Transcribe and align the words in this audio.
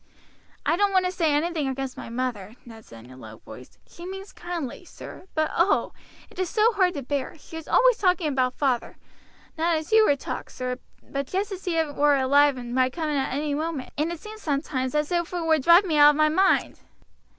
"I 0.65 0.75
don't 0.77 0.91
want 0.91 1.05
to 1.05 1.11
say 1.11 1.31
anything 1.31 1.67
against 1.67 1.95
my 1.95 2.09
mother," 2.09 2.55
Ned 2.65 2.83
said 2.85 3.05
in 3.05 3.11
a 3.11 3.17
low 3.17 3.37
voice. 3.37 3.77
"She 3.87 4.03
means 4.07 4.33
kindly, 4.33 4.83
sir; 4.83 5.27
but, 5.35 5.51
oh! 5.55 5.93
it 6.31 6.39
is 6.39 6.49
so 6.49 6.73
hard 6.73 6.95
to 6.95 7.03
bear. 7.03 7.37
She 7.37 7.55
is 7.55 7.67
always 7.67 7.99
talking 7.99 8.25
about 8.25 8.55
father, 8.57 8.97
not 9.59 9.75
as 9.77 9.91
you 9.91 10.03
would 10.07 10.19
talk, 10.19 10.49
sir, 10.49 10.79
but 11.03 11.27
just 11.27 11.51
as 11.51 11.67
if 11.67 11.75
he 11.87 11.91
were 11.93 12.17
alive 12.17 12.57
and 12.57 12.73
might 12.73 12.93
come 12.93 13.09
in 13.11 13.15
at 13.15 13.31
any 13.31 13.53
moment, 13.53 13.91
and 13.95 14.11
it 14.11 14.19
seems 14.19 14.41
sometimes 14.41 14.95
as 14.95 15.11
if 15.11 15.31
it 15.33 15.45
would 15.45 15.61
drive 15.61 15.85
me 15.85 15.99
out 15.99 16.09
of 16.09 16.15
my 16.15 16.29
mind." 16.29 16.79